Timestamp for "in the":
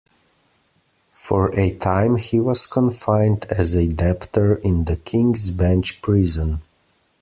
4.55-4.95